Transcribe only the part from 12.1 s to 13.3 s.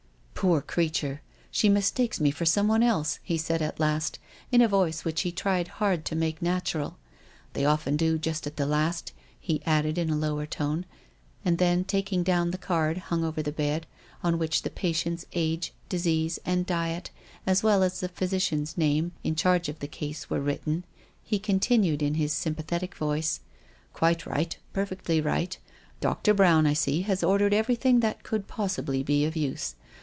down the card hung